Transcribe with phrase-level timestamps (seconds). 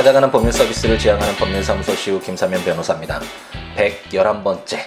[0.00, 3.20] 찾아가는 법률 서비스를 지향하는 법률사무소 시우 김사면 변호사입니다.
[3.76, 4.78] 111번째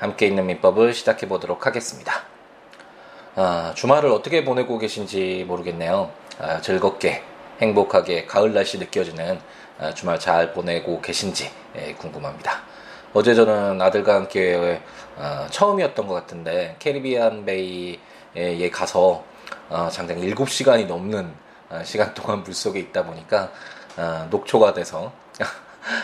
[0.00, 2.24] 함께 있는 민법을 시작해 보도록 하겠습니다.
[3.36, 6.10] 아, 주말을 어떻게 보내고 계신지 모르겠네요.
[6.40, 7.22] 아, 즐겁게
[7.60, 9.38] 행복하게 가을 날씨 느껴지는
[9.78, 12.62] 아, 주말 잘 보내고 계신지 예, 궁금합니다.
[13.12, 14.80] 어제 저는 아들과 함께
[15.16, 19.22] 어, 처음이었던 것 같은데 캐리비안 베이에 가서
[19.68, 21.32] 어, 장장 7시간이 넘는
[21.68, 23.48] 어, 시간 동안 물속에 있다 보니까 어,
[24.30, 25.12] 녹초가 돼서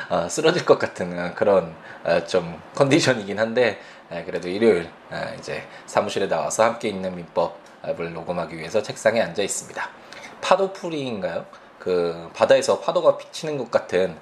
[0.08, 1.74] 어, 쓰러질 것 같은 그런
[2.04, 3.80] 어, 좀 컨디션이긴 한데
[4.12, 9.88] 예, 그래도 일요일 어, 이제 사무실에 나와서 함께 있는 민법을 녹음하기 위해서 책상에 앉아 있습니다.
[10.40, 11.46] 파도풀이인가요?
[11.78, 14.18] 그 바다에서 파도가 비치는 것 같은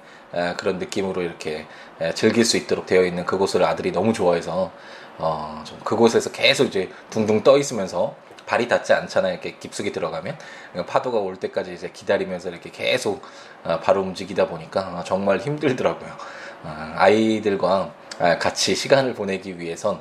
[0.57, 1.65] 그런 느낌으로 이렇게
[2.13, 4.71] 즐길 수 있도록 되어 있는 그곳을 아들이 너무 좋아해서
[5.17, 8.15] 어, 좀 그곳에서 계속 이제 둥둥 떠 있으면서
[8.45, 9.33] 발이 닿지 않잖아요.
[9.33, 10.37] 이렇게 깊숙이 들어가면
[10.87, 13.23] 파도가 올 때까지 이제 기다리면서 이렇게 계속
[13.63, 16.11] 어, 바로 움직이다 보니까 정말 힘들더라고요.
[16.63, 17.93] 어, 아이들과
[18.39, 19.99] 같이 시간을 보내기 위해선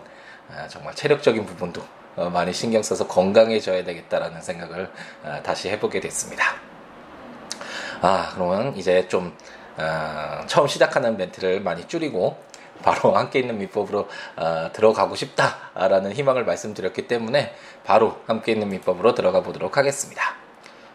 [0.69, 1.83] 정말 체력적인 부분도
[2.17, 4.91] 어, 많이 신경 써서 건강해져야 되겠다라는 생각을
[5.43, 6.45] 다시 해보게 됐습니다.
[8.01, 9.37] 아, 그러면 이제 좀
[10.47, 12.37] 처음 시작하는 멘트를 많이 줄이고
[12.85, 19.43] 바로 함께 있는 민법으로 어, 들어가고 싶다라는 희망을 말씀드렸기 때문에 바로 함께 있는 민법으로 들어가
[19.43, 20.23] 보도록 하겠습니다.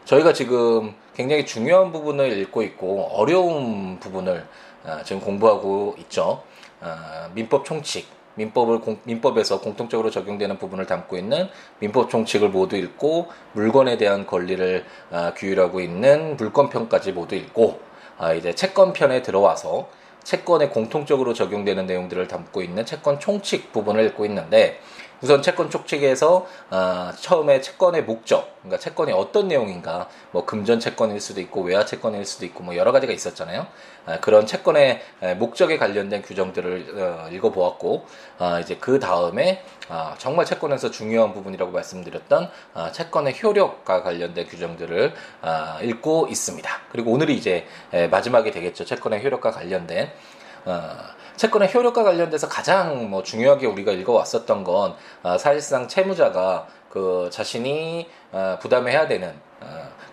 [0.06, 4.46] 저희가 지금 굉장히 중요한 부분을 읽고 있고 어려운 부분을
[4.86, 6.44] 어, 지금 공부하고 있죠.
[6.80, 8.08] 어, 민법 총칙.
[8.36, 14.86] 민법을 공, 민법에서 공통적으로 적용되는 부분을 담고 있는 민법 총칙을 모두 읽고 물건에 대한 권리를
[15.12, 17.82] 어, 규율하고 있는 물권편까지 모두 읽고
[18.18, 19.90] 어, 이제 채권편에 들어와서
[20.30, 24.80] 채권에 공통적으로 적용되는 내용들을 담고 있는 채권 총칙 부분을 읽고 있는데
[25.22, 31.42] 우선 채권 총칙에서 어, 처음에 채권의 목적, 그러니까 채권이 어떤 내용인가, 뭐 금전 채권일 수도
[31.42, 33.68] 있고 외화 채권일 수도 있고 뭐 여러 가지가 있었잖아요.
[34.06, 35.02] 아, 그런 채권의
[35.38, 38.06] 목적에 관련된 규정들을 어, 읽어보았고
[38.38, 42.50] 아, 이제 그 다음에 아, 정말 채권에서 중요한 부분이라고 말씀드렸던
[42.92, 45.14] 채권의 효력과 관련된 규정들을
[45.84, 46.70] 읽고 있습니다.
[46.92, 47.66] 그리고 오늘이 이제
[48.12, 48.86] 마지막이 되겠죠.
[48.86, 50.12] 채권의 효력과 관련된
[50.66, 50.94] 어,
[51.40, 54.96] 채권의 효력과 관련돼서 가장 뭐 중요하게 우리가 읽어왔었던 건
[55.40, 58.10] 사실상 채무자가 그 자신이
[58.60, 59.34] 부담해야 되는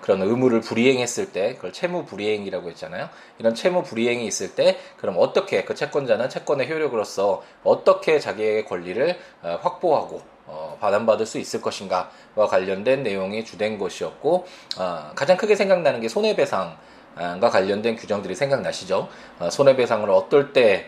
[0.01, 3.09] 그런 의무를 불이행했을 때 그걸 채무 불이행이라고 했잖아요.
[3.41, 9.59] 이런 채무 불이행이 있을 때 그럼 어떻게 그 채권자는 채권의 효력으로서 어떻게 자기의 권리를 어,
[9.63, 14.47] 확보하고 어, 반환받을 수 있을 것인가와 관련된 내용이 주된 것이었고
[14.79, 16.77] 어, 가장 크게 생각나는 게 손해배상
[17.17, 19.09] 과 관련된 규정들이 생각나시죠?
[19.41, 20.87] 어, 손해배상을 어떨 때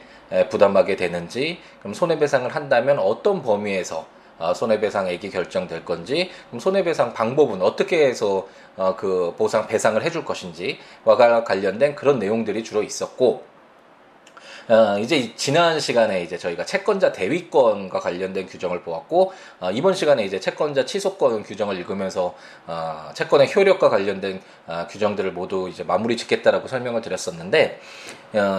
[0.51, 4.07] 부담하게 되는지 그럼 손해배상을 한다면 어떤 범위에서
[4.39, 8.47] 어, 손해배상액이 결정될 건지, 그럼 손해배상 방법은 어떻게 해서
[8.77, 13.43] 어, 그 보상 배상을 해줄 것인지와 관련된 그런 내용들이 주로 있었고,
[14.69, 20.39] 어, 이제 지난 시간에 이제 저희가 채권자 대위권과 관련된 규정을 보았고 어, 이번 시간에 이제
[20.39, 22.35] 채권자 취소권 규정을 읽으면서
[22.67, 27.81] 어, 채권의 효력과 관련된 어, 규정들을 모두 이제 마무리 짓겠다라고 설명을 드렸었는데
[28.18, 28.18] 어,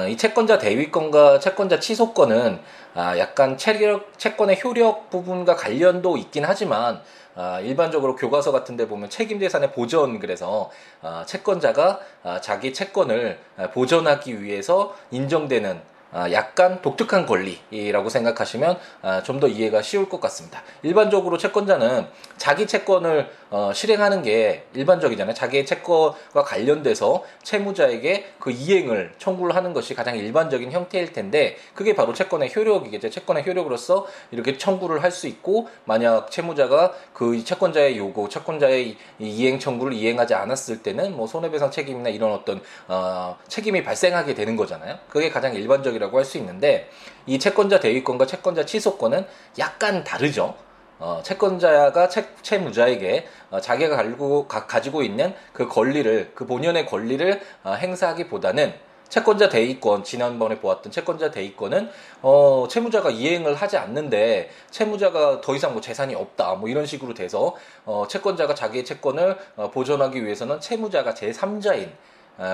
[0.09, 2.59] 이 채권자 대위권과 채권자 취소권은
[2.95, 7.01] 아, 약간 체력, 채권의 효력 부분과 관련도 있긴 하지만
[7.35, 10.71] 아, 일반적으로 교과서 같은 데 보면 책임재산의 보전 그래서
[11.01, 15.98] 아, 채권자가 아, 자기 채권을 아, 보전하기 위해서 인정되는 아,
[16.31, 20.63] 약간 독특한 권리라고 생각하시면 아, 좀더 이해가 쉬울 것 같습니다.
[20.81, 25.33] 일반적으로 채권자는 자기 채권을 어, 실행하는 게 일반적이잖아요.
[25.33, 32.13] 자기의 채권과 관련돼서 채무자에게 그 이행을 청구를 하는 것이 가장 일반적인 형태일 텐데 그게 바로
[32.13, 33.09] 채권의 효력이겠죠.
[33.09, 39.93] 채권의 효력으로서 이렇게 청구를 할 수 있고 만약 채무자가 그 채권자의 요구, 채권자의 이행 청구를
[39.93, 44.97] 이행하지 않았을 때는 뭐 손해배상 책임이나 이런 어떤 어, 책임이 발생하게 되는 거잖아요.
[45.09, 46.89] 그게 가장 일반적 이라고 할 수 있는데
[47.25, 49.25] 이 채권자 대위권과 채권자 취소권은
[49.57, 50.55] 약간 다르죠.
[50.99, 57.41] 어, 채권자가 채, 채무자에게 어, 자기가 가지고, 가, 가지고 있는 그 권리를 그 본연의 권리를
[57.63, 58.73] 어, 행사하기보다는
[59.07, 61.89] 채권자 대위권 지난번에 보았던 채권자 대위권은
[62.21, 67.55] 어 채무자가 이행을 하지 않는데 채무자가 더 이상 뭐 재산이 없다 뭐 이런 식으로 돼서
[67.85, 71.91] 어 채권자가 자기의 채권을 어 보존하기 위해서는 채무자가 제3자인 아,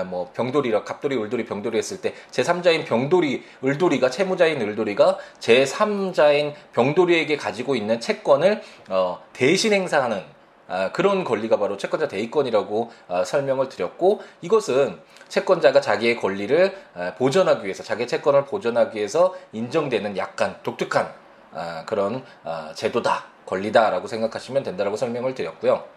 [0.06, 7.76] 뭐 병돌이라 갑돌이 을돌이 병돌이 했을 때 제3자인 병돌이 을돌이가 채무자인 을돌이가 제3자인 병돌이에게 가지고
[7.76, 10.36] 있는 채권을 어, 대신 행사하는
[10.68, 14.98] 아, 그런 권리가 바로 채권자 대위권이라고 아, 설명을 드렸고 이것은
[15.28, 21.12] 채권자가 자기의 권리를 아, 보전하기 위해서 자기의 채권을 보전하기 위해서 인정되는 약간 독특한
[21.52, 25.95] 아, 그런 아, 제도다 권리다라고 생각하시면 된다라고 설명을 드렸고요.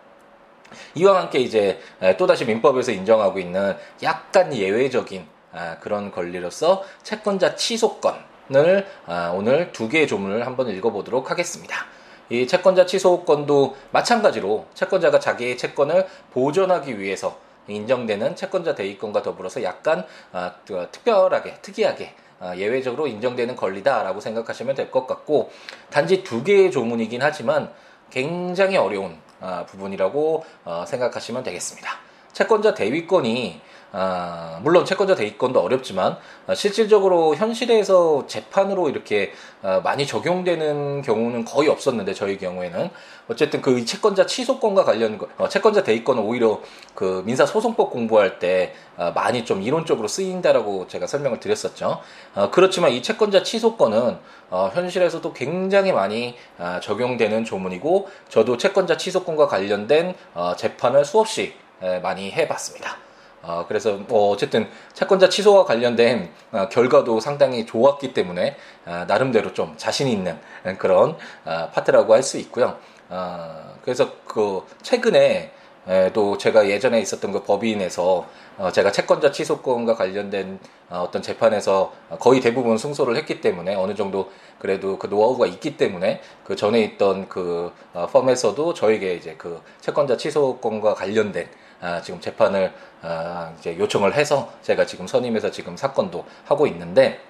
[0.96, 1.80] 이와 함께 이제
[2.18, 10.08] 또다시 민법에서 인정하고 있는 약간 예외적인 아, 그런 권리로서 채권자 취소권을 아, 오늘 두 개의
[10.08, 11.86] 조문을 한번 읽어보도록 하겠습니다.
[12.30, 20.54] 이 채권자 취소권도 마찬가지로 채권자가 자기의 채권을 보존하기 위해서 인정되는 채권자 대위권과 더불어서 약간 아,
[20.92, 22.14] 특별하게 특이하게
[22.56, 25.52] 예외적으로 인정되는 권리다라고 생각하시면 될 것 같고
[25.90, 27.70] 단지 두 개의 조문이긴 하지만
[28.12, 29.18] 굉장히 어려운
[29.66, 31.90] 부분이라고 어, 생각하시면 되겠습니다.
[32.34, 39.34] 채권자 대위권이 아, 물론 채권자 대위권도 어렵지만 아, 실질적으로 현실에서 재판으로 이렇게
[39.64, 42.90] 아, 많이 적용되는 경우는 거의 없었는데 저희 경우에는
[43.30, 46.62] 어쨌든 그 채권자 취소권과 관련 어, 채권자 대위권은 오히려
[46.94, 52.02] 그 민사 소송법 공부할 때 아, 많이 좀 이론적으로 쓰인다라고 제가 설명을 드렸었죠.
[52.36, 54.18] 아, 그렇지만 이 채권자 취소권은
[54.52, 62.00] 어, 현실에서도 굉장히 많이 아, 적용되는 조문이고 저도 채권자 취소권과 관련된 어, 재판을 수없이 에,
[62.00, 63.09] 많이 해봤습니다.
[63.42, 68.56] 어, 그래서 뭐 어쨌든 채권자 취소와 관련된 어, 결과도 상당히 좋았기 때문에
[68.86, 70.38] 어, 나름대로 좀 자신 있는
[70.78, 71.16] 그런
[71.46, 72.78] 어, 파트라고 할 수 있고요.
[73.10, 75.52] 어, 그래서 그 최근에
[75.88, 78.28] 에, 또 제가 예전에 있었던 그 법인에서
[78.58, 80.60] 어, 제가 채권자 취소권과 관련된
[80.90, 86.22] 어, 어떤 재판에서 거의 대부분 승소를 했기 때문에 어느 정도 그래도 그 노하우가 있기 때문에
[86.44, 91.48] 그 전에 있던 그 어, 펌에서도 저에게 이제 그 채권자 취소권과 관련된
[91.82, 97.22] 아, 지금 재판을 아, 이제 요청을 해서 제가 지금 선임해서 지금 사건도 하고 있는데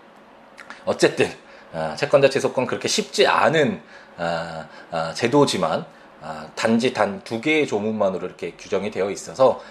[0.86, 1.30] 어쨌든
[1.74, 3.82] 아, 채권자 취소권 그렇게 쉽지 않은
[5.16, 5.86] 제도지만
[6.22, 9.62] 아, 단지 단 두 개의 조문만으로 이렇게 규정이 되어 있어서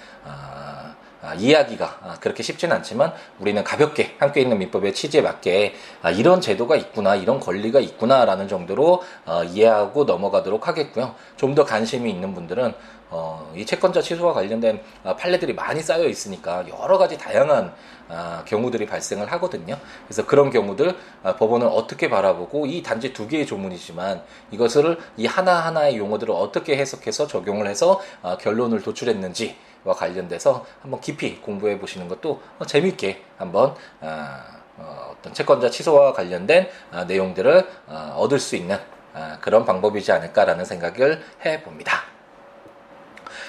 [1.36, 6.76] 이해하기가 아, 그렇게 쉽지는 않지만 우리는 가볍게 함께 있는 민법의 취지에 맞게 아, 이런 제도가
[6.76, 11.14] 있구나 이런 권리가 있구나라는 정도로 어, 이해하고 넘어가도록 하겠고요.
[11.36, 12.72] 좀 더 관심이 있는 분들은
[13.10, 17.72] 어, 이 채권자 취소와 관련된 어, 판례들이 많이 쌓여 있으니까 여러 가지 다양한
[18.08, 19.76] 어, 경우들이 발생을 하거든요.
[20.06, 25.54] 그래서 그런 경우들 어, 법원은 어떻게 바라보고 이 단지 두 개의 조문이지만 이것을 이 하나
[25.60, 29.52] 하나의 용어들을 어떻게 해석해서 적용을 해서 어, 결론을 도출했는지와
[29.84, 34.38] 관련돼서 한번 깊이 공부해 보시는 것도 어, 재미있게 한번 어,
[34.76, 38.78] 어, 어떤 채권자 취소와 관련된 어, 내용들을 어, 얻을 수 있는
[39.14, 42.02] 어, 그런 방법이지 않을까라는 생각을 해 봅니다.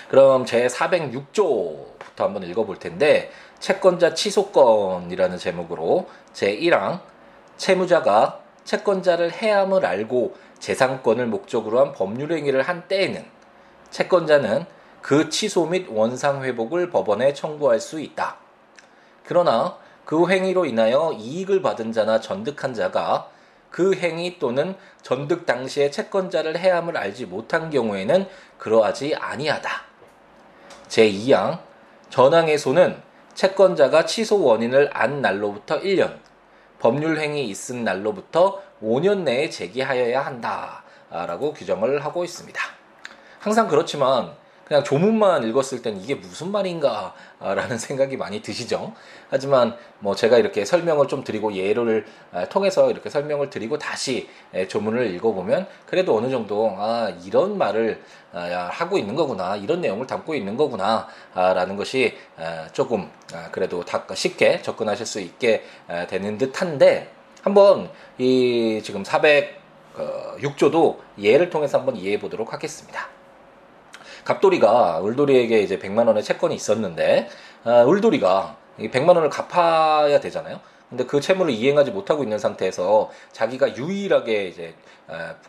[0.10, 7.02] 그럼 제 406조부터 한번 읽어 볼 텐데 채권자 취소권이라는 제목으로 제 1항
[7.58, 13.26] 채무자가 채권자를 해함을 알고 재산권을 목적으로 한 법률 행위를 한 때에는
[13.92, 14.66] 채권자는
[15.02, 18.38] 그 취소 및 원상 회복을 법원에 청구할 수 있다.
[19.26, 23.30] 그러나 그 행위로 인하여 이익을 받은 자나 전득한 자가
[23.70, 29.70] 그 행위 또는 전득 당시에 채권자를 해함을 알지 못한 경우에는 그러하지 아니하다.
[30.88, 31.60] 제2항
[32.10, 33.02] 전항의소는
[33.36, 36.18] 채권자가 취소 원인을 안 날로부터 1년,
[36.80, 42.62] 법률 행위 있은 날로부터 5년 내에 제기하여야 한다라고 규정을 하고 있습니다.
[43.40, 44.34] 항상 그렇지만
[44.70, 48.94] 그냥 조문만 읽었을 땐 이게 무슨 말인가라는 생각이 많이 드시죠.
[49.30, 52.06] 하지만 뭐 제가 이렇게 설명을 좀 드리고 예를
[52.52, 54.30] 통해서 이렇게 설명을 드리고 다시
[54.68, 58.00] 조문을 읽어보면 그래도 어느 정도 아 이런 말을
[58.32, 62.16] 아, 하고 있는 거구나 이런 내용을 담고 있는 거구나라는 것이
[62.72, 63.84] 조금 아, 그래도
[64.14, 65.64] 쉽게 접근하실 수 있게
[66.08, 67.12] 되는 듯한데
[67.42, 73.19] 한번 이 지금 406조도 어, 예를 통해서 한번 이해해 보도록 하겠습니다.
[74.30, 77.30] 갑돌이가 울돌이에게 이제 100만 원의 채권이 있었는데
[77.64, 80.60] 아, 울돌이가 100만 원을 갚아야 되잖아요.
[80.88, 84.76] 근데 그 채무를 이행하지 못하고 있는 상태에서 자기가 유일하게 이제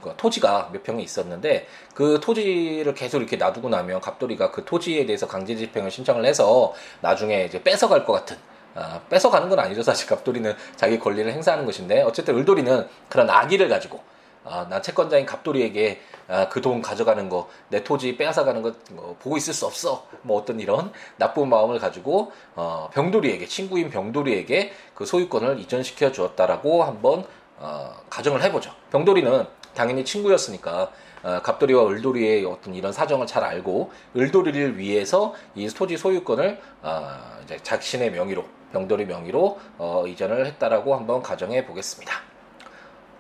[0.03, 5.27] 그 토지가 몇 평이 있었는데 그 토지를 계속 이렇게 놔두고 나면 갑돌이가 그 토지에 대해서
[5.27, 6.73] 강제 집행을 신청을 해서
[7.03, 8.39] 나중에 이제 뺏어갈 것 같은
[8.75, 14.01] 아, 뺏어가는 건 아니죠 사실 갑돌이는 자기 권리를 행사하는 것인데 어쨌든 을돌이는 그런 악의를 가지고
[14.45, 19.37] 아, 나 채권자인 갑돌이에게 아, 그 돈 가져가는 거, 내 토지 빼앗아가는 거 뭐, 보고
[19.37, 20.07] 있을 수 없어.
[20.23, 27.25] 뭐 어떤 이런 나쁜 마음을 가지고 어, 병돌이에게 친구인 병돌이에게 그 소유권을 이전시켜 주었다라고 한번
[27.59, 28.73] 어, 가정을 해보죠.
[28.93, 30.91] 병돌이는 당연히 친구였으니까
[31.23, 37.59] 어, 갑돌이와 을돌이의 어떤 이런 사정을 잘 알고 을돌이를 위해서 이 토지 소유권을 어, 이제
[37.63, 42.30] 자신의 명의로 병돌이 명의로 어, 이전을 했다라고 한번 가정해 보겠습니다.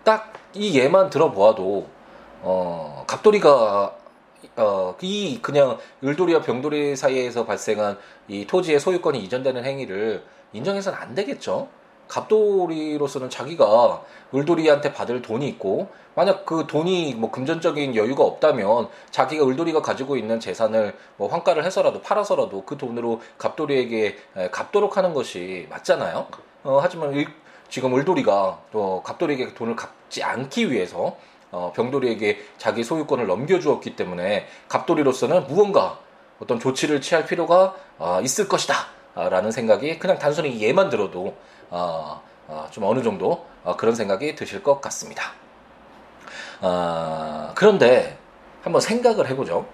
[0.04, 1.86] 딱 이 예만 들어보아도
[2.42, 3.96] 어, 갑돌이가
[4.56, 11.68] 어, 이 그냥 을돌이와 병돌이 사이에서 발생한 이 토지의 소유권이 이전되는 행위를 인정해서는 안 되겠죠.
[12.08, 14.02] 갑돌이로서는 자기가
[14.34, 20.40] 을돌이한테 받을 돈이 있고 만약 그 돈이 뭐 금전적인 여유가 없다면 자기가 을돌이가 가지고 있는
[20.40, 24.16] 재산을 뭐 환가를 해서라도 팔아서라도 그 돈으로 갑돌이에게
[24.50, 26.26] 갚도록 하는 것이 맞잖아요.
[26.64, 27.28] 어, 하지만 일,
[27.70, 31.16] 지금 을돌이가 또 갑돌이에게 돈을 갚지 않기 위해서
[31.50, 35.98] 어, 병돌이에게 자기 소유권을 넘겨주었기 때문에 갑돌이로서는 무언가
[36.40, 38.74] 어떤 조치를 취할 필요가 어, 있을 것이다.
[39.14, 41.34] 라는 생각이 그냥 단순히 예만 들어도
[41.68, 45.32] 어, 어, 좀 어느 정도 어, 그런 생각이 드실 것 같습니다.
[46.60, 48.18] 어, 그런데
[48.62, 49.66] 한번 생각을 해보죠.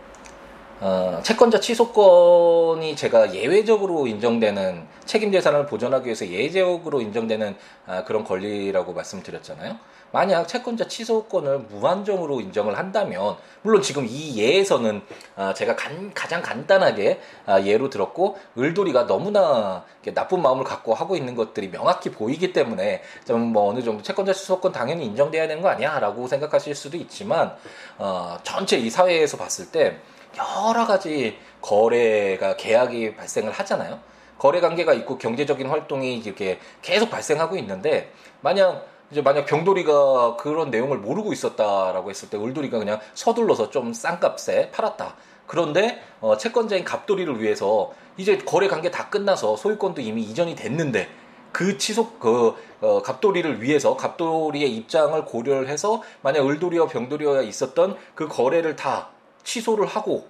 [0.78, 7.56] 어, 채권자 취소권이 제가 예외적으로 인정되는 책임 재산을 보존하기 위해서 예외적으로 인정되는
[7.87, 9.78] 아, 그런 권리라고 말씀드렸잖아요.
[10.12, 15.02] 만약 채권자 취소권을 무한정으로 인정을 한다면 물론 지금 이 예에서는
[15.35, 21.35] 아, 제가 간, 가장 간단하게 아, 예로 들었고 을돌이가 너무나 나쁜 마음을 갖고 하고 있는
[21.35, 26.26] 것들이 명확히 보이기 때문에 좀 뭐 어느 정도 채권자 취소권 당연히 인정돼야 되는 거 아니야라고
[26.26, 27.54] 생각하실 수도 있지만
[27.97, 29.99] 어, 전체 이 사회에서 봤을 때
[30.37, 34.00] 여러 가지 거래가 계약이 발생을 하잖아요.
[34.38, 38.12] 거래 관계가 있고 경제적인 활동이 이렇게 계속 발생하고 있는데
[38.43, 44.21] 만약 이제 만약 병돌이가 그런 내용을 모르고 있었다라고 했을 때 을돌이가 그냥 서둘러서 좀 싼
[44.21, 45.14] 값에 팔았다.
[45.47, 51.09] 그런데 어, 채권자인 갑돌이를 위해서 이제 거래 관계 다 끝나서 소유권도 이미 이전이 됐는데
[51.52, 58.28] 그 취소 그 어, 갑돌이를 위해서 갑돌이의 입장을 고려를 해서 만약 을돌이와 병돌이와 있었던 그
[58.28, 59.11] 거래를 다
[59.47, 60.26] 취소를 하고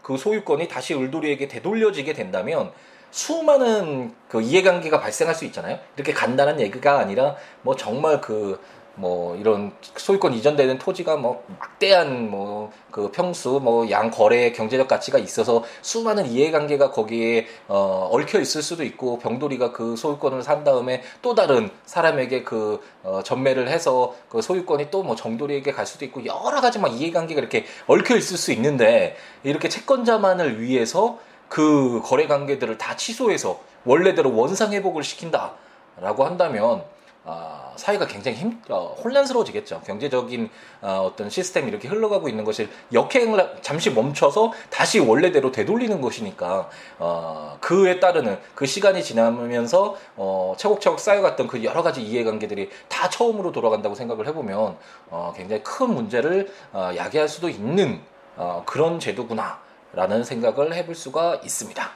[0.00, 2.72] 그 소유권이 다시 을돌이에게 되돌려지게 된다면
[3.10, 5.78] 수많은 그 이해관계가 발생할 수 있잖아요.
[5.96, 8.60] 이렇게 간단한 얘기가 아니라 뭐 정말 그
[9.00, 15.18] 뭐 이런 소유권 이전되는 토지가 뭐 막대한 뭐 그 평수 뭐 양 거래 경제적 가치가
[15.18, 21.34] 있어서 수많은 이해관계가 거기에 어 얽혀 있을 수도 있고 병돌이가 그 소유권을 산 다음에 또
[21.34, 26.60] 다른 사람에게 그 어, 전매를 해서 그 소유권이 또 뭐 정돌이에게 갈 수도 있고 여러
[26.60, 32.96] 가지 막 이해관계가 이렇게 얽혀 있을 수 있는데 이렇게 채권자만을 위해서 그 거래 관계들을 다
[32.96, 36.84] 취소해서 원래대로 원상 회복을 시킨다라고 한다면
[37.24, 39.82] 어, 사회가 굉장히 힘, 어, 혼란스러워지겠죠.
[39.86, 40.48] 경제적인
[40.80, 47.58] 어, 떤 시스템이 이렇게 흘러가고 있는 것을 역행을 잠시 멈춰서 다시 원래대로 되돌리는 것이니까 어,
[47.60, 53.94] 그에 따르는 그 시간이 지나면서 어, 차곡차곡 쌓여갔던 그 여러 가지 이해관계들이 다 처음으로 돌아간다고
[53.94, 54.76] 생각을 해보면
[55.10, 58.00] 어, 굉장히 큰 문제를 어, 야기할 수도 있는
[58.36, 59.60] 어, 그런 제도구나.
[59.92, 61.90] 라는 생각을 해볼 수가 있습니다.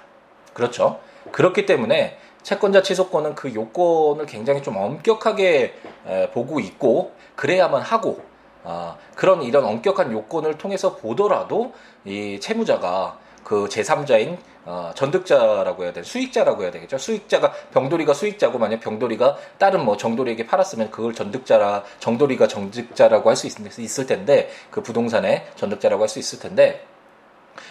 [0.53, 1.01] 그렇죠.
[1.33, 5.75] 그렇기 때문에 채권자 취소권은 그 요건을 굉장히 좀 엄격하게
[6.33, 8.21] 보고 있고 그래야만 하고
[8.63, 11.73] 아, 그런 이런 엄격한 요건을 통해서 보더라도
[12.05, 16.97] 이 채무자가 그 제3자인 어, 전득자라고 해야 돼 수익자라고 해야 되겠죠?
[16.97, 23.47] 수익자가 병돌이가 수익자고 만약 병돌이가 다른 뭐 정돌이에게 팔았으면 그걸 전득자라 정돌이가 정득자라고 할 수
[23.83, 26.87] 있을 텐데 그 부동산의 전득자라고 할 수 있을 텐데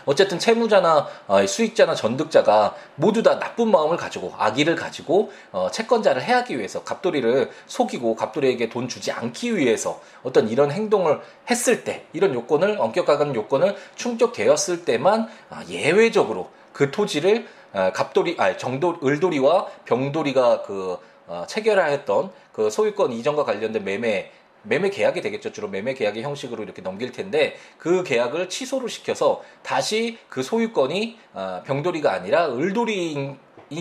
[0.06, 6.58] 어쨌든 채무자나 어, 수익자나 전득자가 모두 다 나쁜 마음을 가지고 악의를 가지고 어, 채권자를 해하기
[6.58, 12.78] 위해서 갑돌이를 속이고 갑돌이에게 돈 주지 않기 위해서 어떤 이런 행동을 했을 때 이런 요건을
[12.80, 20.98] 엄격한 요건을 충족되었을 때만 아, 예외적으로 그 토지를 어, 갑돌이 아니 정도 을돌이와 병돌이가 그
[21.28, 24.32] 어, 체결하였던 그 소유권 이전과 관련된 매매
[24.63, 25.51] 매매 계약이 되겠죠.
[25.51, 31.62] 주로 매매 계약의 형식으로 이렇게 넘길 텐데 그 계약을 취소를 시켜서 다시 그 소유권이 어,
[31.65, 33.38] 병돌이가 아니라 을돌이인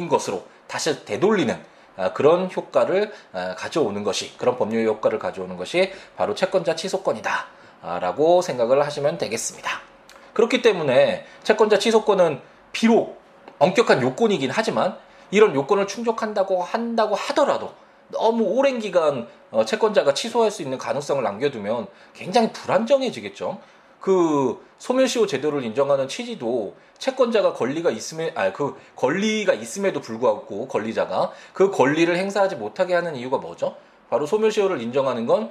[0.09, 6.35] 것으로 다시 되돌리는 어, 그런 효과를 어, 가져오는 것이 그런 법률 효과를 가져오는 것이 바로
[6.35, 9.71] 채권자 취소권이다라고 생각을 하시면 되겠습니다.
[10.33, 12.41] 그렇기 때문에 채권자 취소권은
[12.73, 13.21] 비록
[13.59, 14.97] 엄격한 요건이긴 하지만
[15.31, 17.73] 이런 요건을 충족한다고 한다고 하더라도
[18.13, 23.59] 너무 오랜 기간 어, 채권자가 취소할 수 있는 가능성을 남겨두면 굉장히 불안정해지겠죠.
[24.01, 31.71] 그 소멸시효 제도를 인정하는 취지도 채권자가 권리가 있음에 아 그 권리가 있음에도 불구하고 권리자가 그
[31.71, 33.77] 권리를 행사하지 못하게 하는 이유가 뭐죠?
[34.11, 35.51] 바로 소멸시효를 인정하는 건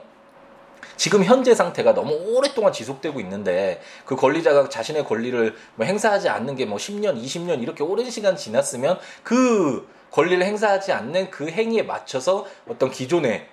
[0.98, 6.66] 지금 현재 상태가 너무 오랫동안 지속되고 있는데 그 권리자가 자신의 권리를 뭐 행사하지 않는 게
[6.66, 12.92] 뭐 10년, 20년 이렇게 오랜 시간 지났으면 그 권리를 행사하지 않는 그 행위에 맞춰서 어떤
[12.92, 13.48] 기존의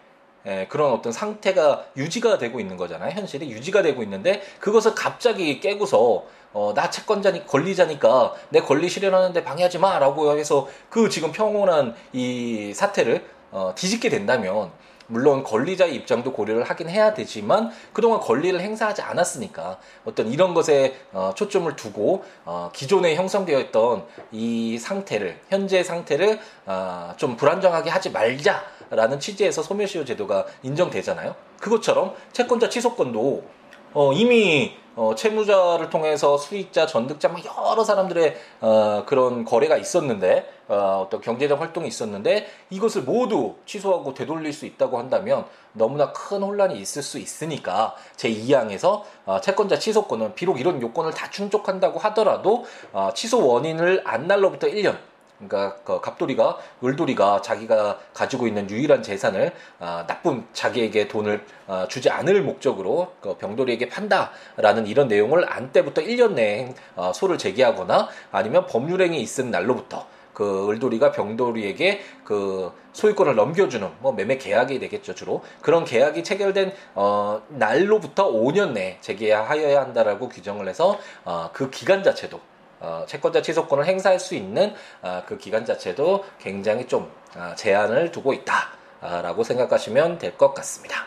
[0.47, 3.11] 에, 그런 어떤 상태가 유지가 되고 있는 거잖아요.
[3.11, 9.79] 현실이 유지가 되고 있는데 그것을 갑자기 깨고서 어, 나 채권자니 권리자니까 내 권리 실현하는데 방해하지
[9.79, 14.71] 마라고 해서 그 지금 평온한 이 사태를 어, 뒤집게 된다면
[15.09, 21.33] 물론 권리자의 입장도 고려를 하긴 해야 되지만 그동안 권리를 행사하지 않았으니까 어떤 이런 것에 어,
[21.35, 29.19] 초점을 두고 어, 기존에 형성되어 있던 이 상태를 현재 상태를 어, 좀 불안정하게 하지 말자라는
[29.19, 31.35] 취지에서 소멸시효 제도가 인정되잖아요.
[31.59, 33.59] 그것처럼 채권자 취소권도
[33.95, 37.41] 어, 이미 어, 채무자를 통해서 수익자, 전득자, 뭐
[37.71, 44.53] 여러 사람들의 어, 그런 거래가 있었는데 어, 어떤 경제적 활동이 있었는데 이것을 모두 취소하고 되돌릴
[44.53, 50.59] 수 있다고 한다면 너무나 큰 혼란이 있을 수 있으니까 제 2항에서 어, 채권자 취소권은 비록
[50.59, 54.99] 이런 요건을 다 충족한다고 하더라도 어, 취소 원인을 안 날로부터 1년
[55.39, 62.11] 그러니까 그 갑돌이가 을돌이가 자기가 가지고 있는 유일한 재산을 아, 나쁜 자기에게 돈을 아, 주지
[62.11, 68.67] 않을 목적으로 그 병돌이에게 판다라는 이런 내용을 안 때부터 1년 내에 아, 소를 제기하거나 아니면
[68.67, 70.07] 법률행위 있은 날로부터
[70.39, 75.43] 그 을돌이가 병돌이에게 그 소유권을 넘겨주는 뭐 매매 계약이 되겠죠 주로.
[75.63, 82.37] 그런 계약이 체결된 어 날로부터 5년 내에 재개하여야 한다라고 규정을 해서 어, 그 기간 자체도
[82.37, 82.58] 어,
[83.07, 89.45] 채권자 취소권을 행사할 수 있는 어, 그 기간 자체도 굉장히 좀 어, 제한을 두고 있다라고
[89.45, 91.07] 생각하시면 될 것 같습니다.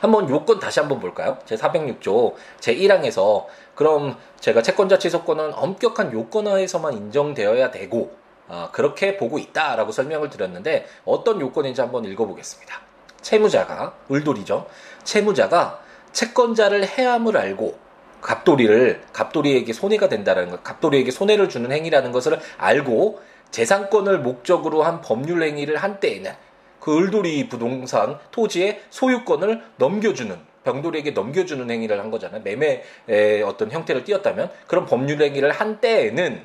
[0.00, 1.38] 한번 요건 다시 한번 볼까요?
[1.46, 8.14] 제 406조 제 1항에서 그럼 제가 채권자 취소권은 엄격한 요건하에서만 인정되어야 되고
[8.48, 12.80] 어, 그렇게 보고 있다라고 설명을 드렸는데 어떤 요건인지 한번 읽어보겠습니다.
[13.22, 14.66] 채무자가 을돌이죠.
[15.04, 15.80] 채무자가
[16.12, 17.78] 채권자를 해함을 알고
[18.22, 25.42] 갑돌이를 갑돌이에게 손해가 된다는 것, 갑돌이에게 손해를 주는 행위라는 것을 알고 재산권을 목적으로 한 법률
[25.42, 26.32] 행위를 한 때에는
[26.80, 32.40] 그 을돌이 부동산 토지의 소유권을 넘겨주는 병돌이에게 넘겨주는 행위를 한 거잖아요.
[32.42, 36.42] 매매의 어떤 형태를 띄었다면 그런 법률 행위를 한 때에는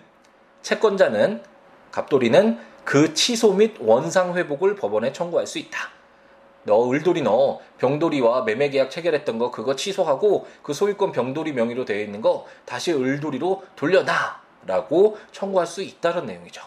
[0.61, 1.41] 채권자는
[1.91, 5.96] 갑돌이는 그 취소 및 원상 회복을 법원에 청구할 수 있다.
[6.67, 12.01] 너 을돌이 너 병돌이와 매매 계약 체결했던 거 그거 취소하고 그 소유권 병돌이 명의로 되어
[12.01, 16.61] 있는 거 다시 을돌이로 돌려놔라고 청구할 수 있다는 내용이죠.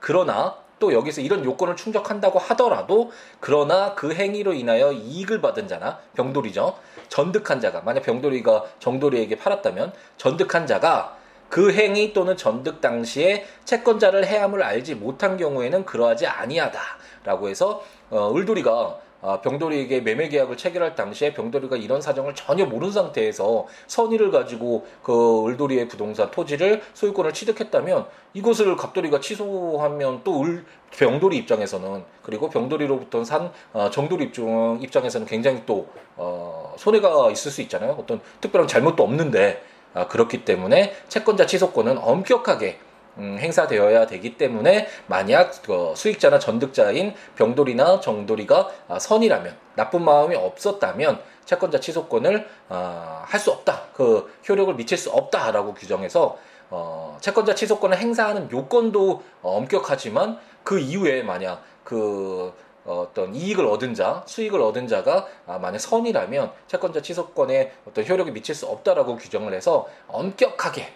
[0.00, 6.76] 그러나 또 여기서 이런 요건을 충족한다고 하더라도 그러나 그 행위로 인하여 이익을 받은 자나 병돌이죠.
[7.08, 11.16] 전득한 자가 만약 병돌이가 정돌이에게 팔았다면 전득한 자가
[11.48, 18.72] 그 행위 또는 전득 당시에 채권자를 해함을 알지 못한 경우에는 그러하지 아니하다라고 해서 어, 을돌이가
[18.72, 19.05] 아,
[19.42, 25.88] 병돌이에게 매매 계약을 체결할 당시에 병돌이가 이런 사정을 전혀 모르는 상태에서 선의를 가지고 그 을돌이의
[25.88, 33.90] 부동산 토지를 소유권을 취득했다면 이것을 갑돌이가 취소하면 또 을, 병돌이 입장에서는 그리고 병돌이로부터 산 어,
[33.90, 37.96] 정돌이 입장, 입장에서는 굉장히 또 어, 손해가 있을 수 있잖아요.
[37.98, 39.62] 어떤 특별한 잘못도 없는데
[39.94, 42.78] 아, 그렇기 때문에 채권자 취소권은 엄격하게
[43.18, 51.20] 음, 행사되어야 되기 때문에 만약 그 수익자나 전득자인 병돌이나 정돌이가 아, 선이라면 나쁜 마음이 없었다면
[51.44, 53.82] 채권자 취소권을 아, 할 수 없다.
[53.94, 56.36] 그 효력을 미칠 수 없다라고 규정해서
[56.70, 62.52] 어, 채권자 취소권을 행사하는 요건도 엄격하지만 그 이후에 만약 그
[62.84, 68.54] 어떤 이익을 얻은 자, 수익을 얻은 자가 아, 만약 선이라면 채권자 취소권에 어떤 효력이 미칠
[68.54, 70.92] 수 없다라고 규정을 해서 엄격하게 예,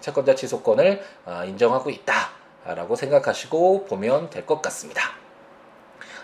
[0.00, 5.12] 채권자 취소권을 아, 인정하고 있다라고 생각하시고 보면 될 것 같습니다.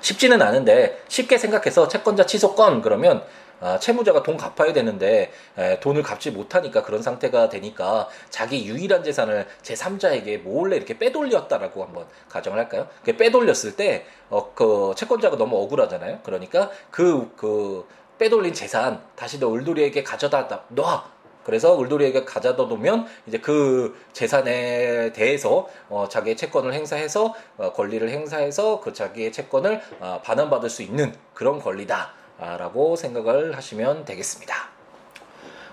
[0.00, 3.24] 쉽지는 않은데 쉽게 생각해서 채권자 취소권 그러면
[3.60, 5.32] 아, 채무자가 돈 갚아야 되는데
[5.80, 12.58] 돈을 갚지 못하니까 그런 상태가 되니까 자기 유일한 재산을 제3자에게 몰래 이렇게 빼돌렸다라고 한번 가정을
[12.58, 12.86] 할까요?
[13.04, 16.20] 빼돌렸을 때 어, 그 채권자가 너무 억울하잖아요.
[16.22, 17.84] 그러니까 그, 그
[18.18, 21.10] 빼돌린 재산 다시 너 을돌이에게 가져다 놔
[21.48, 28.80] 그래서 을돌이에게 가져다 놓으면 이제 그 재산에 대해서 어, 자기의 채권을 행사해서 어, 권리를 행사해서
[28.80, 34.54] 그 자기의 채권을 어, 반환받을 수 있는 그런 권리다라고 생각을 하시면 되겠습니다.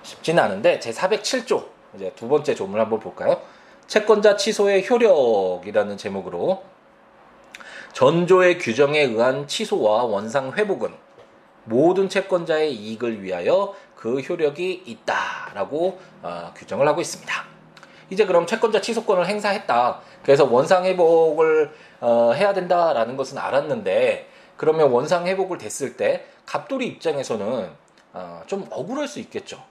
[0.02, 3.42] 쉽지는 않은데 제 407조 이제 두 번째 조문 한번 볼까요?
[3.88, 6.64] 채권자 취소의 효력이라는 제목으로
[7.92, 11.05] 전조의 규정에 의한 취소와 원상 회복은
[11.66, 17.34] 모든 채권자의 이익을 위하여 그 효력이 있다라고 어, 규정을 하고 있습니다.
[18.10, 20.00] 이제 그럼 채권자 취소권을 행사했다.
[20.24, 27.70] 그래서 원상 회복을 어, 해야 된다라는 것은 알았는데 그러면 원상 회복을 됐을 때 갑돌이 입장에서는
[28.14, 29.62] 어, 좀 억울할 수 있겠죠.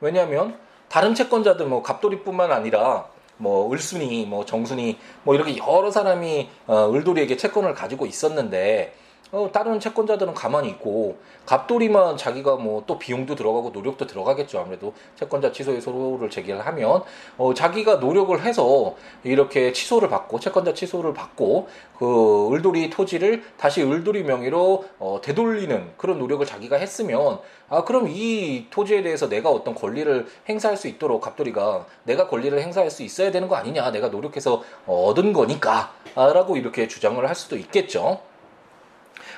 [0.00, 6.92] 왜냐하면 다른 채권자들 뭐 갑돌이뿐만 아니라 뭐 을순이, 뭐 정순이, 뭐 이렇게 여러 사람이 어,
[6.92, 8.94] 을돌이에게 채권을 가지고 있었는데
[9.32, 11.16] 어, 다른 채권자들은 가만히 있고
[11.46, 14.58] 갑돌이만 자기가 뭐 또 비용도 들어가고 노력도 들어가겠죠.
[14.60, 17.02] 아무래도 채권자 취소의 소를 제기를 하면
[17.38, 21.68] 어, 자기가 노력을 해서 이렇게 취소를 받고 채권자 취소를 받고
[21.98, 28.66] 그 을돌이 토지를 다시 을돌이 명의로 어, 되돌리는 그런 노력을 자기가 했으면 아 그럼 이
[28.70, 33.48] 토지에 대해서 내가 어떤 권리를 행사할 수 있도록 갑돌이가 내가 권리를 행사할 수 있어야 되는
[33.48, 38.31] 거 아니냐 내가 노력해서 어, 얻은 거니까라고 이렇게 주장을 할 수도 있겠죠.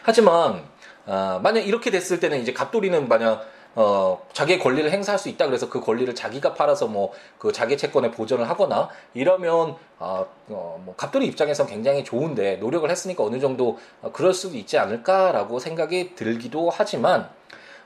[0.05, 0.63] 하지만
[1.07, 5.69] 어, 만약 이렇게 됐을 때는 이제 갑돌이는 만약 어, 자기의 권리를 행사할 수 있다 그래서
[5.69, 11.27] 그 권리를 자기가 팔아서 뭐 그 자기 채권에 보전을 하거나 이러면 아, 어, 뭐 갑돌이
[11.27, 17.29] 입장에선 굉장히 좋은데 노력을 했으니까 어느 정도 어, 그럴 수도 있지 않을까라고 생각이 들기도 하지만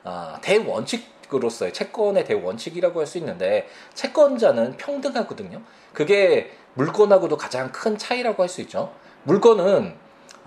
[0.04, 5.60] 아, 대원칙으로서의 채권의 대원칙이라고 할 수 있는데 채권자는 평등하거든요.
[5.92, 8.92] 그게 물건하고도 가장 큰 차이라고 할 수 있죠.
[9.24, 9.94] 물건은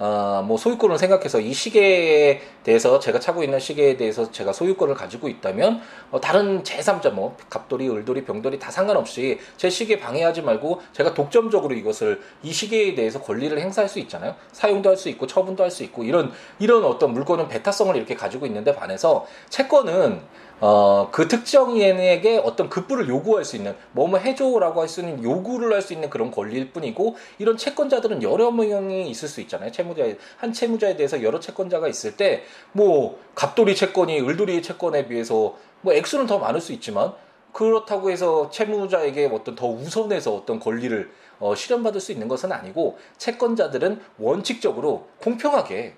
[0.04, 5.30] 어, 뭐 소유권을 생각해서 이 시계에 대해서 제가 차고 있는 시계에 대해서 제가 소유권을 가지고
[5.30, 11.14] 있다면 어, 다른 제3자 뭐 갑돌이, 을돌이, 병돌이 다 상관없이 제 시계 방해하지 말고 제가
[11.14, 14.34] 독점적으로 이것을 이 시계에 대해서 권리를 행사할 수 있잖아요.
[14.52, 18.48] 사용도 할 수 있고 처분도 할 수 있고 이런 이런 어떤 물건은 배타성을 이렇게 가지고
[18.48, 20.20] 있는데 반해서 채권은
[20.62, 25.82] 어, 그 특정인에게 어떤 급부를 요구할 수 있는, 뭐뭐 해줘라고 할 수 있는 요구를 할
[25.82, 29.72] 수 있는 그런 권리일 뿐이고, 이런 채권자들은 여러 명이 있을 수 있잖아요.
[29.72, 32.44] 채무자에, 한 채무자에 대해서 여러 채권자가 있을 때,
[32.74, 37.14] 뭐, 갑돌이 채권이 을돌이 채권에 비해서, 뭐, 액수는 더 많을 수 있지만,
[37.54, 44.00] 그렇다고 해서 채무자에게 어떤 더 우선해서 어떤 권리를 어, 실현받을 수 있는 것은 아니고, 채권자들은
[44.20, 45.96] 원칙적으로 공평하게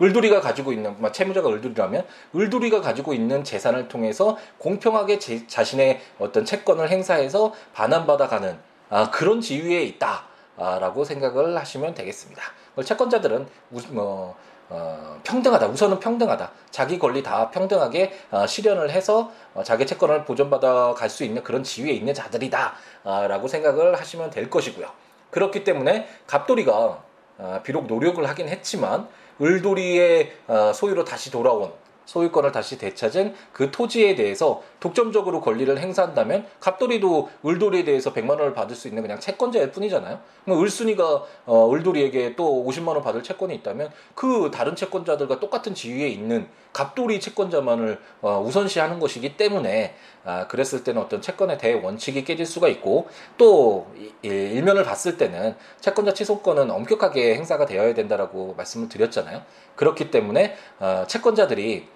[0.00, 6.88] 을돌이가 가지고 있는 채무자가 을돌이라면 을돌이가 가지고 있는 재산을 통해서 공평하게 제, 자신의 어떤 채권을
[6.88, 8.58] 행사해서 반환받아가는
[8.90, 12.42] 아, 그런 지위에 있다라고 생각을 하시면 되겠습니다.
[12.84, 14.36] 채권자들은 우, 뭐,
[14.68, 15.66] 어, 평등하다.
[15.68, 16.50] 우선은 평등하다.
[16.70, 21.62] 자기 권리 다 평등하게 어, 실현을 해서 어, 자기 채권을 보존받아 갈 수 있는 그런
[21.62, 24.88] 지위에 있는 자들이다라고 생각을 하시면 될 것이고요.
[25.30, 27.02] 그렇기 때문에 갑돌이가
[27.38, 29.08] 어, 비록 노력을 하긴 했지만
[29.40, 31.72] 을돌이의 어, 소유로 다시 돌아온
[32.06, 38.74] 소유권을 다시 되찾은 그 토지에 대해서 독점적으로 권리를 행사한다면 갑돌이도 을돌이에 대해서 100만 원을 받을
[38.74, 40.18] 수 있는 그냥 채권자일 뿐이잖아요.
[40.44, 46.08] 그럼 을순이가 어, 을돌이에게 또 50만 원 받을 채권이 있다면 그 다른 채권자들과 똑같은 지위에
[46.08, 52.66] 있는 갑돌이 채권자만을 어, 우선시하는 것이기 때문에 아, 그랬을 때는 어떤 채권의 대원칙이 깨질 수가
[52.68, 53.86] 있고 또
[54.22, 59.42] 일면을 봤을 때는 채권자 취소권은 엄격하게 행사가 되어야 된다라고 말씀을 드렸잖아요.
[59.76, 61.86] 그렇기 때문에 어, 채권자들이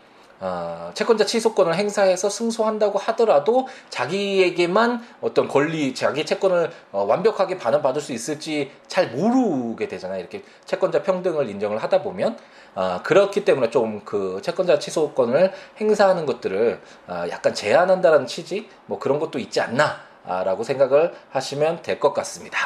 [0.41, 8.13] 어, 채권자 취소권을 행사해서 승소한다고 하더라도 자기에게만 어떤 권리, 자기 채권을 어, 완벽하게 반환받을 수
[8.13, 10.21] 있을지 잘 모르게 되잖아요.
[10.21, 12.39] 이렇게 채권자 평등을 인정을 하다 보면
[12.75, 19.19] 어, 그렇기 때문에 좀 그 채권자 취소권을 행사하는 것들을 어, 약간 제한한다라는 취지, 뭐 그런
[19.19, 22.59] 것도 있지 않나라고 생각을 하시면 될 것 같습니다.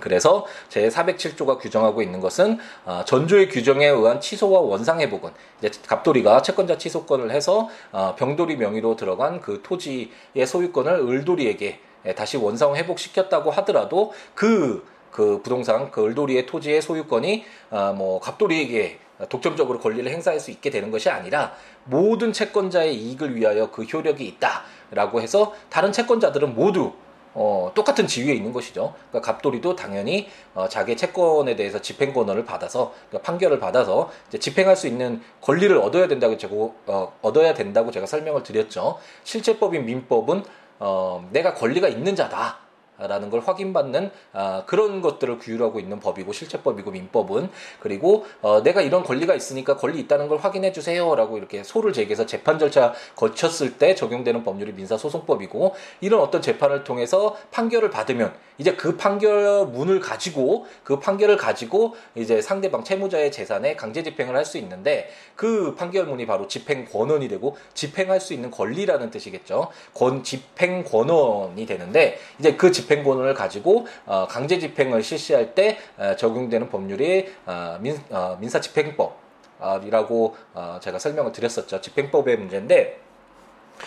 [0.00, 7.30] 그래서 제407조가 규정하고 있는 것은 어, 전조의 규정에 의한 취소와 원상회복은 이제 갑돌이가 채권자 취소권을
[7.30, 11.80] 해서 어, 병돌이 명의로 들어간 그 토지의 소유권을 을돌이에게
[12.16, 19.78] 다시 원상 회복시켰다고 하더라도 그, 그 부동산, 그 을돌이의 토지의 소유권이 어, 뭐 갑돌이에게 독점적으로
[19.78, 21.54] 권리를 행사할 수 있게 되는 것이 아니라
[21.84, 26.92] 모든 채권자의 이익을 위하여 그 효력이 있다라고 해서 다른 채권자들은 모두
[27.34, 28.94] 어, 똑같은 지위에 있는 것이죠.
[29.10, 34.76] 그러니까 갑돌이도 당연히 어, 자기 채권에 대해서 집행 권한을 받아서 그러니까 판결을 받아서 이제 집행할
[34.76, 36.54] 수 있는 권리를 얻어야 된다고 제가
[36.86, 38.98] 어, 얻어야 된다고 제가 설명을 드렸죠.
[39.24, 40.44] 실제법인 민법은
[40.78, 42.63] 어, 내가 권리가 있는 자다.
[42.98, 49.02] 라는 걸 확인받는 아, 그런 것들을 규율하고 있는 법이고 실체법이고 민법은 그리고 어, 내가 이런
[49.02, 54.44] 권리가 있으니까 권리 있다는 걸 확인해 주세요라고 이렇게 소를 제기해서 재판 절차 거쳤을 때 적용되는
[54.44, 61.96] 법률이 민사소송법이고 이런 어떤 재판을 통해서 판결을 받으면 이제 그 판결문을 가지고 그 판결을 가지고
[62.14, 67.56] 이제 상대방 채무자의 재산에 강제 집행을 할 수 있는데 그 판결문이 바로 집행 권원이 되고
[67.72, 69.68] 집행할 수 있는 권리라는 뜻이겠죠.
[69.94, 76.14] 권 집행 권원이 되는데 이제 그 집행 권원을 가지고 어, 강제 집행을 실시할 때 어,
[76.16, 81.80] 적용되는 법률이 어, 민, 어, 민사 집행법이라고 어, 제가 설명을 드렸었죠.
[81.80, 83.00] 집행법의 문제인데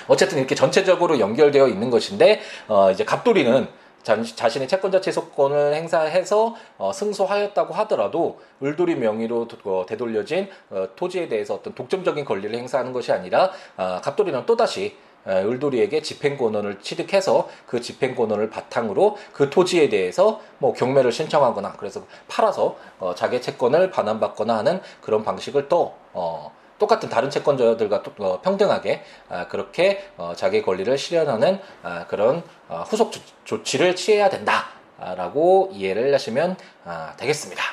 [0.07, 3.67] 어쨌든 이렇게 전체적으로 연결되어 있는 것인데 어, 이제 갑돌이는
[4.03, 11.55] 자 신의 채권자 취소권을 행사해서 어, 승소하였다고 하더라도 을돌이 명의로 어, 되돌려진 어, 토지에 대해서
[11.55, 14.95] 어떤 독점적인 권리를 행사하는 것이 아니라 어, 갑돌이는 또다시
[15.27, 23.13] 을돌이에게 집행권을 취득해서 그 집행권을 바탕으로 그 토지에 대해서 뭐 경매를 신청하거나 그래서 팔아서 어,
[23.15, 29.47] 자기 채권을 반환받거나 하는 그런 방식을 또 어, 똑같은 다른 채권자들과 또, 어, 평등하게 아,
[29.47, 36.57] 그렇게 어, 자기 권리를 실현하는 아, 그런 어, 후속 조, 조치를 취해야 된다라고 이해를 하시면
[36.85, 37.63] 아, 되겠습니다.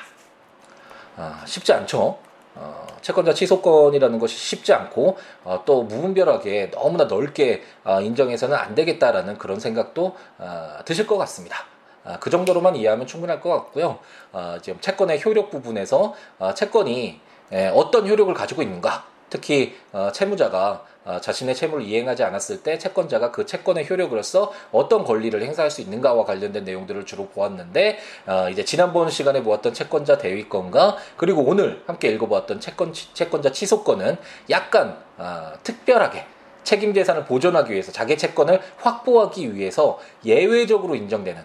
[1.17, 2.19] 아, 쉽지 않죠.
[2.55, 9.39] 어, 채권자 취소권이라는 것이 쉽지 않고 어, 또 무분별하게 너무나 넓게 어, 인정해서는 안 되겠다라는
[9.39, 11.67] 그런 생각도 어, 드실 것 같습니다.
[12.05, 13.99] 아, 그 정도로만 이해하면 충분할 것 같고요.
[14.33, 17.21] 어, 지금 채권의 효력 부분에서 어, 채권이
[17.53, 23.33] 에, 어떤 효력을 가지고 있는가, 특히 어, 채무자가 어, 자신의 채무를 이행하지 않았을 때 채권자가
[23.33, 29.11] 그 채권의 효력으로서 어떤 권리를 행사할 수 있는가와 관련된 내용들을 주로 보았는데 어, 이제 지난번
[29.11, 34.19] 시간에 보았던 채권자 대위권과 그리고 오늘 함께 읽어보았던 채권 채권자 취소권은
[34.51, 36.27] 약간 어, 특별하게
[36.63, 41.43] 책임 재산을 보존하기 위해서 자기 채권을 확보하기 위해서 예외적으로 인정되는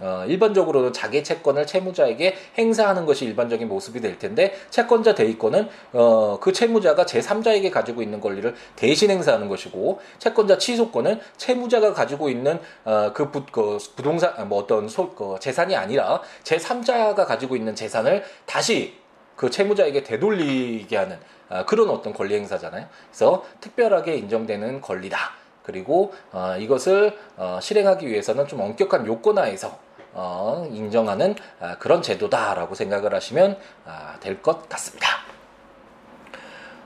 [0.00, 6.52] 어, 일반적으로는 자기 채권을 채무자에게 행사하는 것이 일반적인 모습이 될 텐데 채권자 대위권은 어, 그
[6.52, 13.30] 채무자가 제3자에게 가지고 있는 권리를 대신 행사하는 것이고 채권자 취소권은 채무자가 가지고 있는 어, 그,
[13.30, 18.94] 부, 그 부동산 뭐 어떤 소, 그 재산이 아니라 제3자가 가지고 있는 재산을 다시
[19.36, 22.86] 그 채무자에게 되돌리게 하는 어, 그런 어떤 권리 행사잖아요.
[23.10, 25.44] 그래서 특별하게 인정되는 권리다.
[25.62, 29.83] 그리고 어, 이것을 어, 실행하기 위해서는 좀 엄격한 요건하에서
[30.14, 35.08] 어, 인정하는 아, 그런 제도다라고 생각을 하시면 아, 될것 같습니다.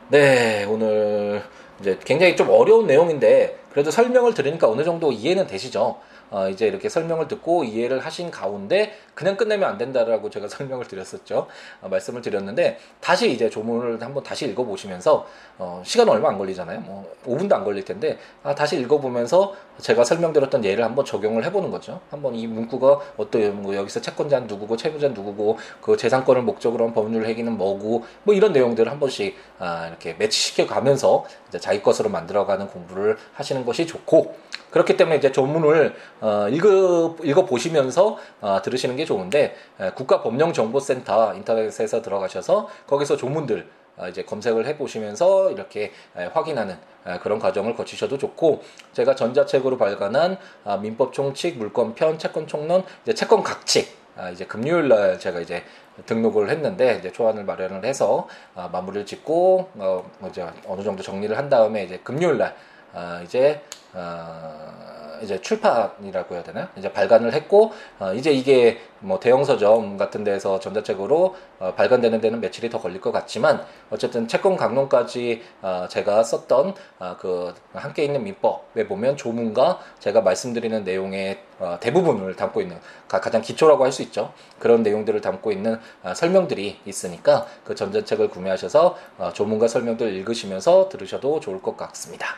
[0.08, 1.42] 네, 오늘
[1.80, 6.00] 이제 굉장히 좀 어려운 내용인데 그래도 설명을 들으니까 어느 정도 이해는 되시죠?
[6.30, 11.46] 어, 이제 이렇게 설명을 듣고 이해를 하신 가운데 그냥 끝내면 안 된다라고 제가 설명을 드렸었죠.
[11.80, 15.26] 어, 말씀을 드렸는데 다시 이제 조문을 한번 다시 읽어보시면서
[15.58, 16.80] 어, 시간 얼마 안 걸리잖아요.
[16.80, 22.00] 뭐 5분도 안 걸릴 텐데 아, 다시 읽어보면서 제가 설명드렸던 예를 한번 적용을 해보는 거죠.
[22.10, 27.24] 한번 이 문구가 어떤 뭐 여기서 채권자는 누구고 채무자는 누구고 그 재산권을 목적으로 한 법률
[27.24, 31.24] 회기는 뭐고 뭐 이런 내용들을 한 번씩 아, 이렇게 매치시켜 가면서
[31.60, 34.34] 자기 것으로 만들어가는 공부를 하시는 것이 좋고
[34.70, 42.02] 그렇기 때문에 이제 조문을 어, 읽어, 읽어 보시면서 어, 들으시는 게 좋은데 에, 국가법령정보센터 인터넷에서
[42.02, 48.62] 들어가셔서 거기서 조문들 어, 이제 검색을 해보시면서 이렇게 에, 확인하는 에, 그런 과정을 거치셔도 좋고
[48.92, 54.88] 제가 전자책으로 발간한 아, 민법 총칙, 물권편, 채권 총론, 이제 채권 각칙 아, 이제 금요일
[54.88, 55.62] 날 제가 이제
[56.06, 61.48] 등록을 했는데 이제 초안을 마련을 해서 아, 마무리를 짓고 어, 이제 어느 정도 정리를 한
[61.48, 62.54] 다음에 이제 금요일 날
[62.92, 63.62] 아, 이제
[63.94, 70.24] 어, 이제 출판이라고 해야 되나 이제 발간을 했고 어, 이제 이게 뭐 대형 서점 같은
[70.24, 76.22] 데서 전자책으로 어, 발간되는 데는 며칠이 더 걸릴 것 같지만 어쨌든 채권 강론까지 어, 제가
[76.22, 82.78] 썼던 어, 그 함께 있는 민법에 보면 조문과 제가 말씀드리는 내용의 어, 대부분을 담고 있는
[83.08, 88.28] 가, 장 기초라고 할 수 있죠 그런 내용들을 담고 있는 어, 설명들이 있으니까 그 전자책을
[88.28, 92.36] 구매하셔서 어, 조문과 설명들 읽으시면서 들으셔도 좋을 것 같습니다.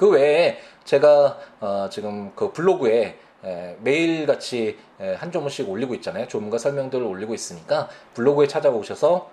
[0.00, 6.26] 그 외에 제가 어, 지금 그 블로그에 에, 매일같이 에, 한 조문씩 올리고 있잖아요.
[6.26, 9.30] 조문과 설명들을 올리고 있으니까 블로그에 찾아오셔서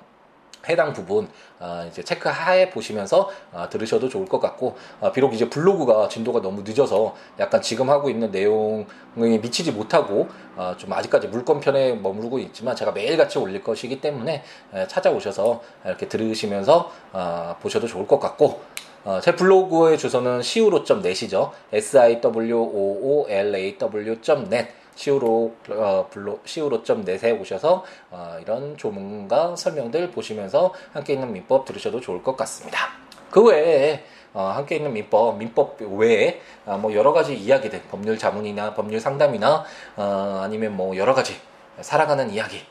[0.68, 1.28] 해당 부분
[1.60, 6.62] 어, 이제 체크하에 보시면서 어, 들으셔도 좋을 것 같고 어, 비록 이제 블로그가 진도가 너무
[6.64, 12.76] 늦어서 약간 지금 하고 있는 내용에 미치지 못하고 어, 좀 아직까지 물건 편에 머무르고 있지만
[12.76, 18.62] 제가 매일 같이 올릴 것이기 때문에 에, 찾아오셔서 이렇게 들으시면서 어, 보셔도 좋을 것 같고
[19.08, 21.54] 어, 제 블로그의 주소는 siwo.net이죠.
[21.72, 24.68] siwoolaw.net
[24.98, 32.24] siwo 어, 블로 siwo.net에 오셔서 어, 이런 조문과 설명들 보시면서 함께 있는 민법 들으셔도 좋을
[32.24, 32.90] 것 같습니다.
[33.30, 38.74] 그 외에 어, 함께 있는 민법, 민법 외에 어, 뭐 여러 가지 이야기들, 법률 자문이나
[38.74, 39.64] 법률 상담이나
[39.96, 41.36] 어, 아니면 뭐 여러 가지
[41.82, 42.62] 살아가는 이야기,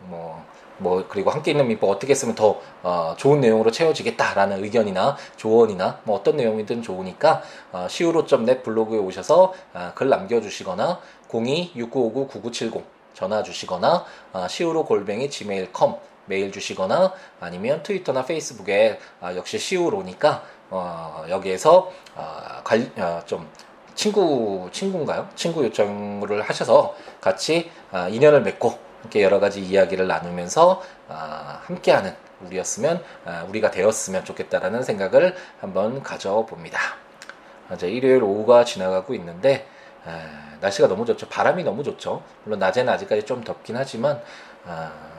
[0.00, 0.44] 뭐
[0.80, 6.16] 뭐 그리고 함께 있는 민법 어떻게 쓰면 더 어, 좋은 내용으로 채워지겠다라는 의견이나 조언이나 뭐
[6.16, 10.98] 어떤 내용이든 좋으니까 어, siwo.net 블로그에 오셔서 어, 글 남겨주시거나
[11.30, 12.82] 02-6959-9970
[13.14, 15.94] 전화 주시거나 어, siwo 골뱅이 gmail.com
[16.26, 23.48] 메일 주시거나 아니면 트위터나 페이스북에 어, 역시 siwo로니까 어, 여기에서 어, 관, 어, 좀
[23.94, 25.28] 친구 친구인가요?
[25.34, 33.02] 친구 요청을 하셔서 같이 어, 인연을 맺고 이렇게 여러 가지 이야기를 나누면서 아, 함께하는 우리였으면
[33.24, 36.78] 아, 우리가 되었으면 좋겠다라는 생각을 한번 가져봅니다.
[37.74, 39.66] 이제 일요일 오후가 지나가고 있는데
[40.04, 41.28] 아, 날씨가 너무 좋죠.
[41.28, 42.22] 바람이 너무 좋죠.
[42.44, 44.20] 물론 낮에는 아직까지 좀 덥긴 하지만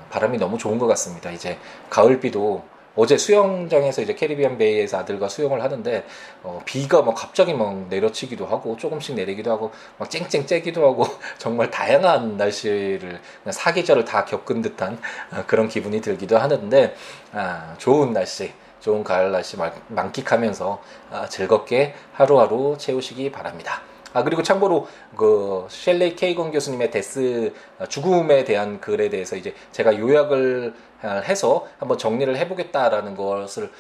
[0.10, 1.32] 바람이 너무 좋은 것 같습니다.
[1.32, 1.58] 이제
[1.90, 2.64] 가을비도
[2.96, 6.06] 어제 수영장에서 이제 캐리비안 베이에서 아들과 수영을 하는데
[6.44, 11.06] 어, 비가 막 갑자기 막 내려치기도 하고 조금씩 내리기도 하고 막 쨍쨍 째기도 하고
[11.38, 15.00] 정말 다양한 날씨를 사계절을 다 겪은 듯한
[15.32, 16.96] 어, 그런 기분이 들기도 하는데
[17.32, 18.52] 아, 좋은 날씨
[18.82, 23.82] 좋은 가을 날씨 만끽하면서 아, 즐겁게 하루하루 채우시기 바랍니다.
[24.14, 29.98] 아 그리고 참고로 그 셸레이 케이건 교수님의 데스 아, 죽음에 대한 글에 대해서 이제 제가
[29.98, 33.72] 요약을 해서 한번 정리를 해보겠다라는 것을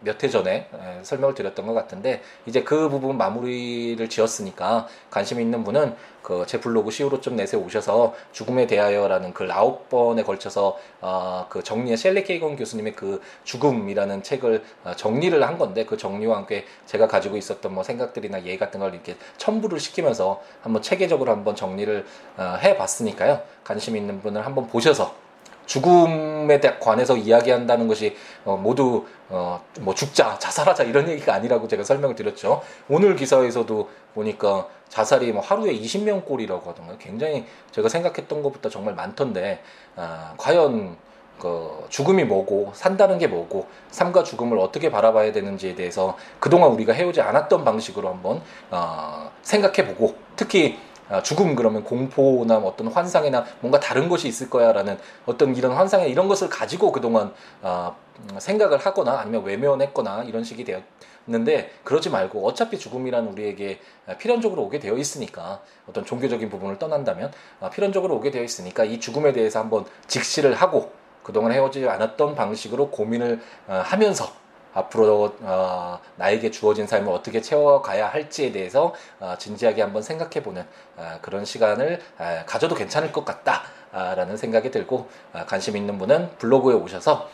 [0.00, 0.68] 몇해 전에
[1.02, 6.90] 설명을 드렸던 것 같은데 이제 그 부분 마무리를 지었으니까 관심 있는 분은 그 제 블로그
[6.90, 13.20] 시우로.넷에 좀 오셔서 죽음에 대하여라는 글 아홉 번에 걸쳐서 어그 정리한 셸리 케이건 교수님의 그
[13.44, 18.56] 죽음이라는 책을 어, 정리를 한 건데 그 정리와 함께 제가 가지고 있었던 뭐 생각들이나 예
[18.58, 22.04] 같은 걸 이렇게 첨부를 시키면서 한번 체계적으로 한번 정리를
[22.36, 25.22] 어, 해봤으니까 요 관심 있는 분은 한번 보셔서
[25.66, 32.14] 죽음에 관해서 이야기한다는 것이 어, 모두 어, 뭐 죽자, 자살하자 이런 얘기가 아니라고 제가 설명을
[32.14, 32.62] 드렸죠.
[32.88, 36.98] 오늘 기사에서도 보니까 자살이 뭐 하루에 20명 꼴이라고 하던가요.
[36.98, 39.62] 굉장히 제가 생각했던 것보다 정말 많던데
[39.96, 40.96] 아, 과연
[41.38, 47.20] 그 죽음이 뭐고 산다는 게 뭐고 삶과 죽음을 어떻게 바라봐야 되는지에 대해서 그동안 우리가 해오지
[47.20, 54.08] 않았던 방식으로 한번 어, 생각해보고 특히 아, 죽음 그러면 공포나 뭐 어떤 환상이나 뭔가 다른
[54.08, 57.96] 것이 있을 거야라는 어떤 이런 환상이나 이런 것을 가지고 그동안 어,
[58.38, 63.80] 생각을 하거나 아니면 외면했거나 이런 식이 되었는데 그러지 말고 어차피 죽음이란 우리에게
[64.18, 69.32] 필연적으로 오게 되어 있으니까 어떤 종교적인 부분을 떠난다면 어, 필연적으로 오게 되어 있으니까 이 죽음에
[69.32, 74.41] 대해서 한번 직시를 하고 그동안 해오지 않았던 방식으로 고민을 어, 하면서
[74.74, 80.64] 앞으로 어, 나에게 주어진 삶을 어떻게 채워가야 할지에 대해서 어, 진지하게 한번 생각해보는
[80.96, 86.74] 어, 그런 시간을 어, 가져도 괜찮을 것 같다라는 생각이 들고 어, 관심 있는 분은 블로그에
[86.74, 87.28] 오셔서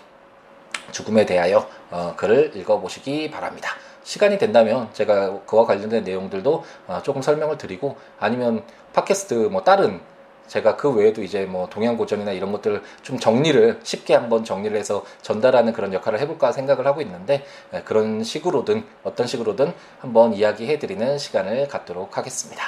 [0.93, 3.71] 죽음에 대하여 어, 글을 읽어보시기 바랍니다.
[4.05, 10.01] 시간이 된다면 제가 그와 관련된 내용들도 어, 조금 설명을 드리고 아니면 팟캐스트 뭐 다른
[10.49, 15.05] 제가 그 외에도 이제 뭐 동양 고전이나 이런 것들을 좀 정리를 쉽게 한번 정리를 해서
[15.23, 21.69] 전달하는 그런 역할을 해볼까 생각을 하고 있는데 예, 그런 식으로든 어떤 식으로든 한번 이야기해드리는 시간을
[21.69, 22.65] 갖도록 하겠습니다.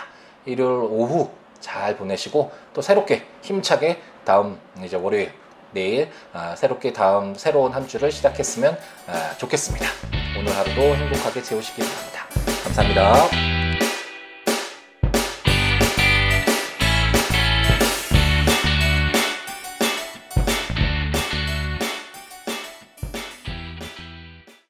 [0.47, 5.33] 일요일 오후 잘 보내시고 또 새롭게 힘차게 다음 이제 월요일
[5.73, 9.87] 내일 아, 새롭게 다음 새로운 한 주를 시작했으면 아, 좋겠습니다.
[10.39, 12.27] 오늘 하루도 행복하게 채우시기 바랍니다.
[12.65, 13.70] 감사합니다.